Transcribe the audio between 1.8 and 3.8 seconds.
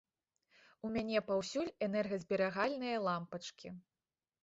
энергазберагальныя лямпачкі.